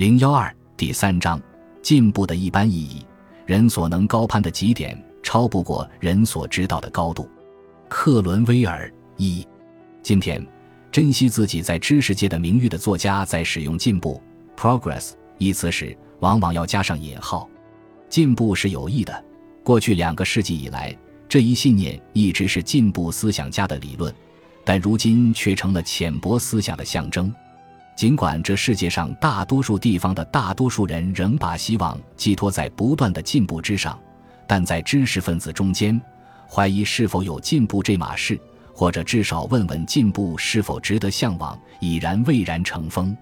[0.00, 1.38] 零幺二第三章，
[1.82, 3.04] 进步的一般意义。
[3.44, 7.28] 人所能高攀的极点，超不过人所知道的高度。
[7.86, 9.46] 克伦威尔一，
[10.02, 10.42] 今天，
[10.90, 14.18] 珍惜自己在知识界的名誉的作家，在使用“进步
[14.56, 17.46] （progress）” 一词时，往往要加上引号。
[18.08, 19.24] 进步是有益的。
[19.62, 20.96] 过去两个世纪以来，
[21.28, 24.10] 这一信念一直是进步思想家的理论，
[24.64, 27.30] 但如今却成了浅薄思想的象征。
[28.00, 34.00] 尽管这世界上大多数地方的大多数人仍把希望寄托在不断的进步之上，
[34.46, 36.00] 但在知识分子中间，
[36.48, 38.40] 怀疑是否有进步这码事，
[38.72, 43.14] 或者至少问问进步是否值得向往，已然蔚然成风。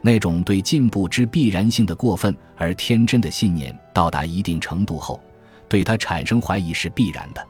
[0.00, 5.20] 那种对进步之必然性的过分而天真的信念到达一定程度后，
[5.68, 7.46] 对它产生怀疑是必然的。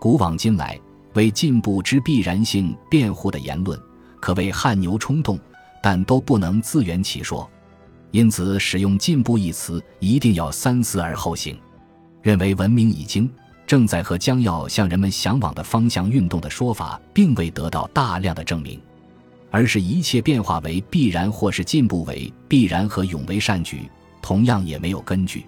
[0.00, 0.76] 古往今来，
[1.14, 3.80] 为进步之必然性辩护的言论，
[4.18, 5.38] 可谓汗牛充栋。
[5.82, 7.48] 但都不能自圆其说，
[8.10, 11.58] 因此使用“进步”一词一定要三思而后行。
[12.22, 13.30] 认为文明已经
[13.66, 18.80] 正在和将要向人们向往的方向运动的说法，并未得到大量的证明，
[19.50, 23.88] 而是一切变化为必然或是进步为必然和永为善举，
[24.20, 25.46] 同样也没有根据。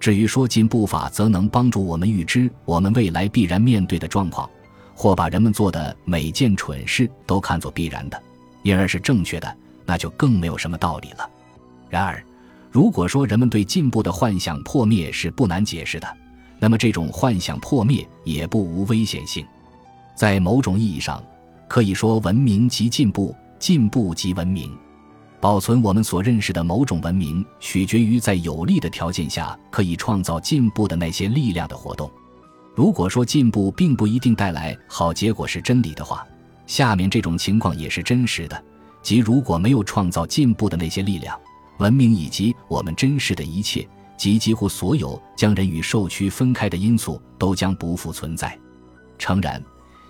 [0.00, 4.48] 至于说进步法则能帮助我们预知我们未来必然面对的状况，
[4.94, 8.20] 或把人们做的每件蠢事都看作必然的。
[8.62, 11.28] 因而是正确的，那就更没有什么道理了。
[11.88, 12.22] 然而，
[12.70, 16.16] 如果说人们对进步的幻想破灭是不难解释的，
[16.58, 19.44] 那么这种幻想破灭也不无危险性。
[20.14, 21.22] 在某种意义上，
[21.66, 24.76] 可以说文明即进步，进步即文明。
[25.40, 32.10] 保存我们所认识的某种文明，取决于在有利的条件下可以创造进步的那些力量的活动。
[32.76, 36.26] 如果说进步并不一定带来好结果是真理的话，
[36.66, 38.64] 下面这种情况也是真实的，
[39.02, 41.38] 即如果没有创造进步的那些力量，
[41.78, 48.56] 文明以及我们真实的一切，及几乎所有将人与兽区分开的因素，都将不复存在。
[49.18, 49.62] 诚然，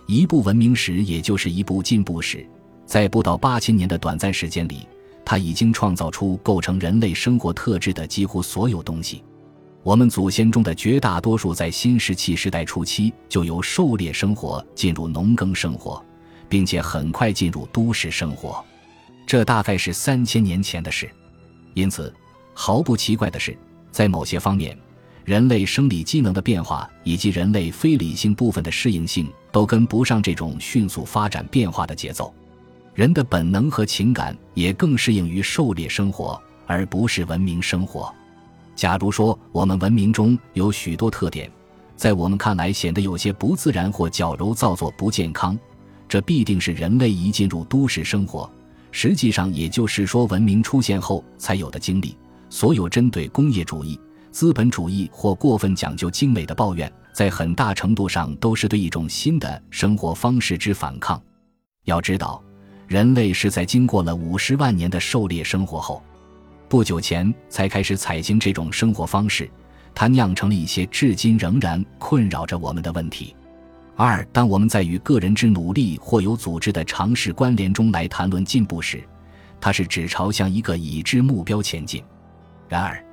[0.07, 2.45] 一部文明史也就是一部进步史，
[2.85, 4.87] 在不到八千年的短暂时间里，
[5.25, 9.23] 它已经创造出构成人类生活特质的几乎所有东西。
[9.83, 16.05] 我们祖先中的绝大多数，在新石器时代初期就由狩猎生活进入农耕生活。
[16.51, 18.63] 并且很快进入都市生活，
[19.31, 21.09] 这大概是三千年前的事。
[21.75, 22.13] 因此，
[22.53, 23.57] 毫不奇怪的是，
[23.93, 24.77] 在某些方面，
[25.25, 32.35] 人类生理机能的变化以及人类非理性部分的适应性都跟不上这种迅速发展变化的节奏。
[32.93, 38.13] 人的本能和情感也更适应于狩猎生活，而不是文明生活。
[38.75, 41.49] 假如说我们文明中有许多特点，
[41.95, 45.57] 在我们看来显得有些不自然或矫揉造作、不健康。
[46.09, 48.51] 这必定是人类一进入都市生活，
[48.93, 52.17] 实际上也就是说文明出现后才有的经历。
[52.49, 53.99] 所有针对工业主义、
[54.33, 61.23] 资本主义或过分讲究精美的抱怨，在很大程度上都是对一种新的生活方式之反抗。
[61.85, 62.43] 要知道，
[62.89, 66.03] 人类是在经过了五十万年的狩猎生活后，
[66.69, 69.49] 不久前才开始采行这种生活方式，
[69.95, 73.35] 它酿成了一些至今仍然困扰着我们的问题。
[74.03, 79.05] 二，当我们在与个人之努力或有组织的尝试关联中来谈论进步时，
[79.61, 82.03] 它是指朝向一个已知目标前进。
[82.67, 83.05] 然而，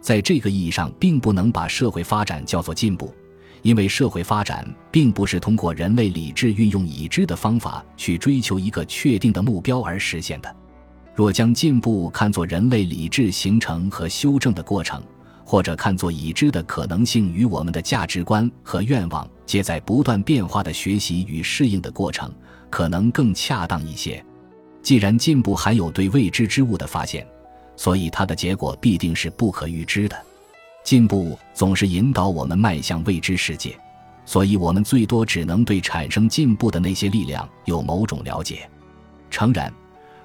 [0.00, 3.12] 在这个意义上，并不能把社会发展叫做进步，
[3.62, 10.56] 因为社会发展并不是通过人类理智运用已知的方法去追求一个确定的目标而实现的。
[11.12, 15.02] 若将进步看作人类理智形成和修正的过程，
[15.46, 22.28] 或者看作已知的可能性与我们的价值观和愿望皆在不断变化的学习与适应的过程，
[22.68, 24.22] 可能更恰当一些。
[24.82, 27.24] 既然进步含有对未知之物的发现，
[27.76, 30.16] 所以它的结果必定是不可预知的。
[30.82, 33.78] 进步总是引导我们迈向未知世界，
[34.24, 38.68] 所以我们最多只能对产生进步的那些力量有某种了解。
[39.30, 39.72] 诚然，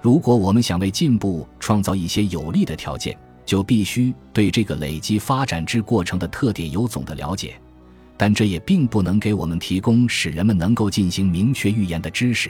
[0.01, 3.15] 如果我们想为进步创造一些有利的条件，
[3.51, 7.59] 就必须对这个累积发展之过程的特点有总的了解，
[8.15, 12.49] 但这也并不能给我们提供使人们能够进行明确预言的知识。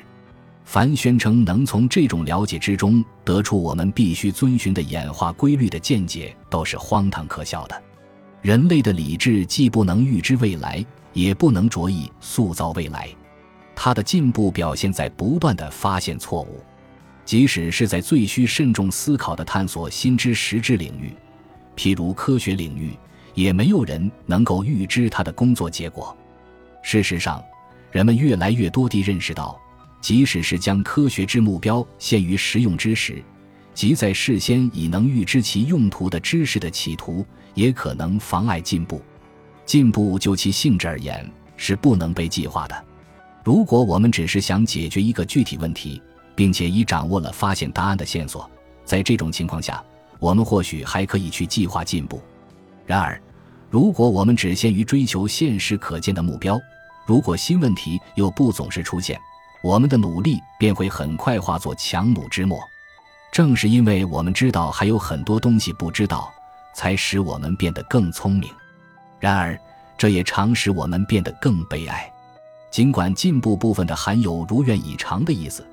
[0.64, 7.82] 凡宣称能从这种了解之中得出我们必须遵循的演化规律的见解，都是荒唐可笑的。
[8.44, 13.10] 人类的理智既不能预知未来，也不能着意塑造未来，
[13.76, 16.62] 它的进步表现在不断的发现错误。
[17.24, 21.14] 即使是在最需慎重思考的探索新知识之领域，
[21.76, 22.92] 譬如科学领域，
[23.34, 26.16] 也没有人能够预知他的工作结果。
[26.84, 27.42] 事实上，
[27.92, 29.60] 人们越来越多地认识到，
[30.02, 33.24] 即使是将科学之目标限于实用知识，
[33.74, 39.02] 即在事先已能预知其用途的知识的企图，也可能妨碍进步。
[39.64, 41.26] 进步就其性质而言
[41.56, 42.86] 是不能被计划的。
[43.44, 46.02] 如果我们只是想解决一个具体问题，
[46.42, 48.50] 并且已掌握了发现答案的线索，
[48.84, 49.80] 在这种情况下，
[50.18, 52.20] 我们或许还可以去计划进步。
[52.84, 53.22] 然而，
[53.70, 56.60] 如果我们只限于追求现实可见的目标，
[57.06, 59.20] 如果新问题又不总是出现，
[59.62, 62.60] 我们的努力便会很快化作强弩之末。
[63.32, 66.34] 正是因为我们知道还有很多东西不知道，
[66.74, 68.50] 才使我们变得更聪明。
[69.20, 69.56] 然而，
[69.96, 72.12] 这也常使我们变得更悲哀。
[72.72, 75.64] 尽管进步部分的含有如愿以偿的意思，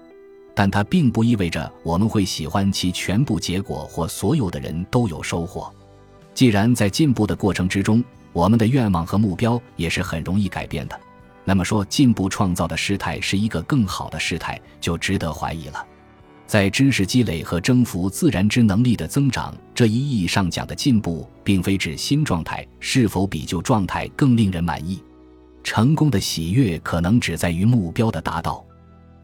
[0.59, 5.73] 但它并不意味着我们会喜欢其全部结果或所有的人都有收获。
[6.35, 8.03] 既然在进步的过程之中，
[8.33, 11.01] 我们的愿望和目标也是很容易改变的，
[11.45, 15.87] 那么说进步创造的事态是一个更好的事态，就值得怀疑了。
[16.45, 25.01] 在知识积累和征服自然之能力的增长这一意义上讲的进步，并非指新状态是否比旧状态更令人满意。
[25.63, 28.65] 成功的喜悦可能只在于目标的达到，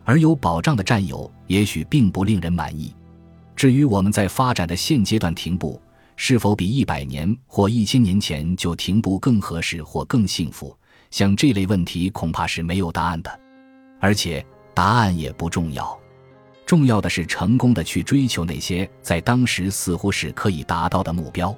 [0.05, 2.95] 而有保障的占有也许并不令人满意。
[3.56, 5.81] 至于我们在发展的现阶段停步，
[6.17, 10.77] 是否比一百年或一千年前就停步更合适或更幸福，
[11.11, 13.41] 像这类问题恐怕是没有答案的，
[14.01, 15.99] 而且答案也不重要。
[16.67, 21.55] 重要的是成功的去追求那些在当时似乎是可以达到的目标。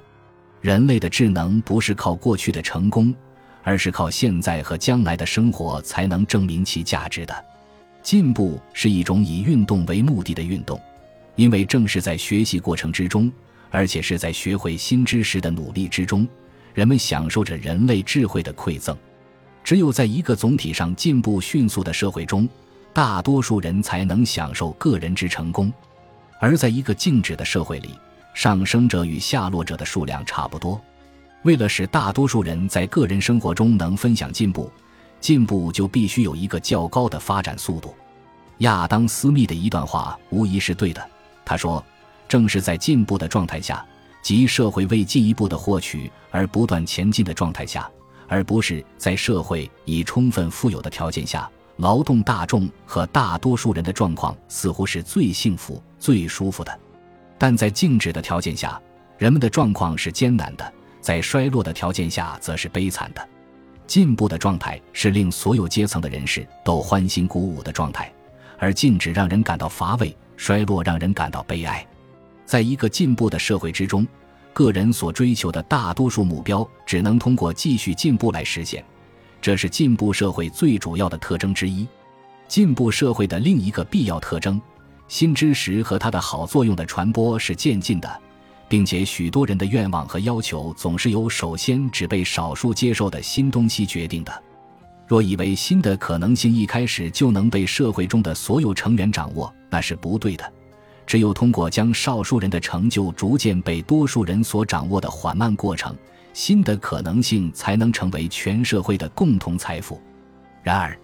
[0.59, 3.13] 人类的智能不是靠过去的成功，
[3.63, 7.45] 而是靠现在和将来的生活才能证明其价值的。
[8.07, 10.79] 进步是一种以运动为目的的运动，
[11.35, 13.29] 因为正是在学习过程之中，
[13.69, 16.25] 而且是在学会新知识的努力之中，
[16.73, 18.95] 人们享受着人类智慧的馈赠。
[19.61, 22.47] 只有在一个总体上进步迅速的社会中。
[22.93, 25.69] 大多数人才能享受个人之成功，
[26.39, 27.89] 而在一个静止的社会里，
[28.33, 30.81] 上升者与下落者的数量差不多。
[31.43, 34.71] 为了使大多数人在个人生活中能分享进步，
[35.27, 37.93] 进步就必须有一个较高的发展速度。
[38.59, 41.05] 亚当·斯密的一段话无疑是对的。
[41.43, 41.83] 他说
[42.29, 43.85] ：“正是在进步的状态下，
[44.21, 47.91] 即社会为进一步的获取而不断前进的状态下，
[48.29, 56.79] 而不是在社会已充分富有的条件下。”劳动大众和大多数人的状况似乎是最幸福、最舒服的，
[57.37, 58.81] 但在静止的条件下，
[59.17, 60.63] 人们的状况是艰难的；
[61.01, 63.21] 在衰落的条件下，则是悲惨的。
[63.87, 68.13] 进步的状态是令所有阶层的人士都欢欣鼓舞的状态，
[68.59, 71.87] 而静止让人感到乏味，衰落让人感到悲哀。
[72.45, 74.05] 在一个进步的社会之中，
[74.53, 78.83] 个人所追求的大多数目标只能通过继续进步来实现。
[79.41, 81.87] 这是进步社会最主要的特征之一。
[82.47, 84.59] 进步社会的另一个必要特征，
[85.07, 88.21] 新知识和它的好作用的传播是渐进的，
[88.69, 94.43] 并且许多人的愿望和要求总是由首先只被少数接受的新东西决定的。
[95.07, 100.53] 若以为新的可能性一开始就能被社会中的所有成员掌握，那是不对的。
[101.05, 105.95] 只有通过将少数人的成就逐渐被多数人所掌握的缓慢过程。
[106.33, 109.99] 新的可能性才能成为全社会的共同财富。
[110.61, 110.95] 然而，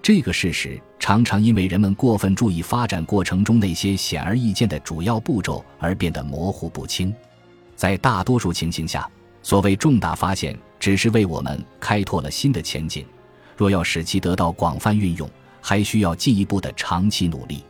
[0.00, 7.14] 这个事实常常因为人们过分注意发展过程中那些显而易见的主要步骤而变得模糊不清。
[7.76, 9.08] 在大多数情形下，
[9.42, 13.04] 所谓重大发现只是为我们开拓了新的前景。
[13.56, 15.28] 若要使其得到广泛运用，
[15.60, 17.62] 还需要进一步的长期努力。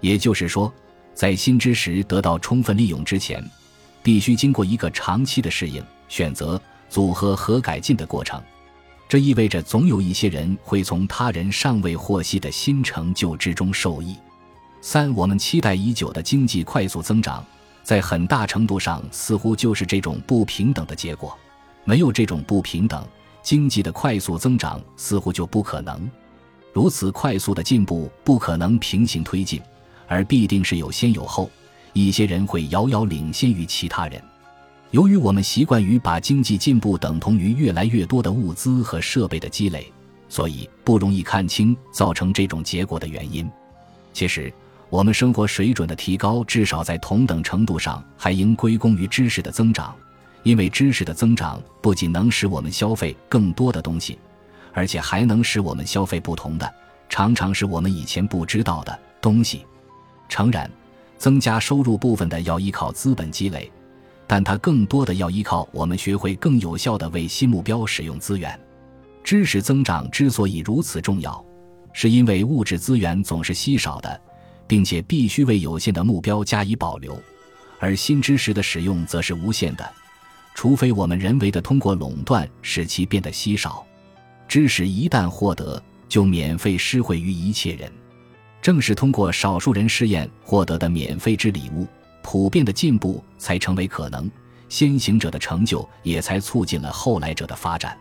[0.00, 0.72] 也就是说，
[1.14, 3.42] 在新知识得到充分利用之前，
[4.02, 5.82] 必须经过一个长期的适应。
[6.08, 8.38] 选择、组合和改进的过程，
[9.12, 14.16] 这意味着总有一些人会从他人尚未获悉的新成就之中受益。
[14.80, 17.44] 三，我们期待已久的经济快速增长，
[17.82, 21.36] 在很大程度上似乎就是这种不平等的结果。
[21.84, 23.06] 没有这种不平等，
[23.42, 26.10] 经济的快速增长似乎就不可能。
[26.72, 29.60] 如此快速的进步不可能平行推进，
[30.08, 31.50] 而必定是有先有后，
[31.92, 34.18] 一些人会遥遥领先于其他人。
[34.92, 39.90] 由于我们习惯于把经济进步等同于越来越多的物资和设备的积累，
[40.28, 43.50] 所以不容易看清造成这种结果的原因。
[44.12, 44.52] 其实，
[44.90, 49.96] 我们生活水准的提高，至少在同等程度上还应归功于知识的增长，
[50.42, 54.18] 因为知识的增长不仅能使我们消费更多的东西，
[54.74, 56.70] 而且还能使我们消费不同的，
[57.08, 59.64] 常常是我们以前不知道的东西。
[60.28, 60.70] 诚然，
[61.16, 63.72] 增加收入部分的要依靠资本积累。
[64.32, 68.58] 但它更多的要依靠我们学会更有效的为新目标使用资源。
[69.22, 71.44] 知识增长之所以如此重要，
[71.92, 74.18] 是因为物质资源总是稀少的，
[74.66, 77.22] 并且必须为有限的目标加以保留。
[77.78, 79.86] 而新知识的使用则是无限的，
[80.54, 83.84] 除非我们人为的通过垄断使其变得稀少。
[84.48, 87.92] 知识一旦获得，就免费施惠于一切人。
[88.62, 91.86] 正是通过少数人试验获得的免费之礼物，
[92.22, 94.30] 普遍的进步才成为可能。
[94.68, 97.96] 先行者的成就也才促进了后来者的发展。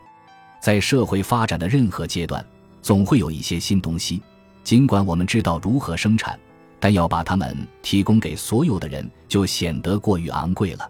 [0.61, 2.45] 在社会发展的任何阶段，
[2.81, 4.21] 总会有一些新东西，
[4.63, 6.39] 尽管我们知道如何生产。
[6.79, 10.89] 但要把它们提供给所有的人，就显得过于昂贵了。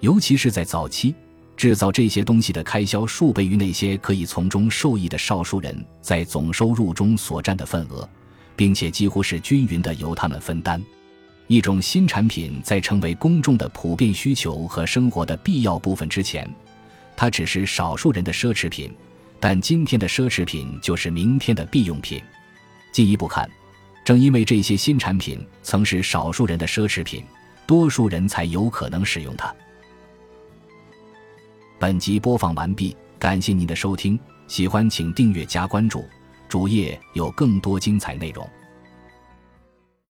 [0.00, 1.14] 尤其是在早期，
[1.56, 8.08] 制造这些东西的开销数倍于那些可以从中受益的少数人在总收入中所占的份额，
[8.56, 10.82] 并且几乎是均匀的由他们分担。
[11.50, 16.48] 一种新产品在成为公众的普遍需求和生活的必要部分之前，
[17.16, 18.88] 它只是少数人的奢侈品。
[19.40, 22.22] 但今天的奢侈品就是明天的必用品。
[22.92, 23.50] 进一步看。
[24.04, 27.24] 正因为这些新产品曾是少数人的奢侈品，
[27.66, 29.52] 多数人才有可能使用它。
[31.80, 34.16] 本集播放完毕，感谢您的收听，
[34.46, 36.04] 喜欢请订阅加关注，
[36.48, 38.48] 主页有更多精彩内容。